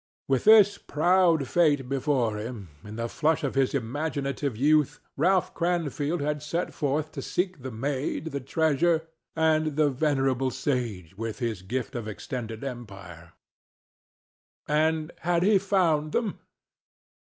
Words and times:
With 0.27 0.45
this 0.45 0.79
proud 0.79 1.47
fate 1.47 1.87
before 1.87 2.37
him, 2.37 2.69
in 2.83 2.95
the 2.95 3.07
flush 3.07 3.43
of 3.43 3.53
his 3.53 3.75
imaginative 3.75 4.57
youth 4.57 4.99
Ralph 5.15 5.53
Cranfield 5.53 6.21
had 6.21 6.41
set 6.41 6.73
forth 6.73 7.11
to 7.11 7.21
seek 7.21 7.61
the 7.61 7.69
maid, 7.69 8.31
the 8.31 8.39
treasure, 8.39 9.05
and 9.35 9.75
the 9.75 9.91
venerable 9.91 10.49
sage 10.49 11.15
with 11.19 11.37
his 11.37 11.61
gift 11.61 11.93
of 11.93 12.07
extended 12.07 12.63
empire. 12.63 13.33
And 14.67 15.11
had 15.19 15.43
he 15.43 15.59
found 15.59 16.13
them? 16.13 16.39